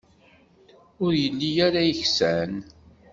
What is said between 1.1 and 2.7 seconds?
yelli ara yeksan.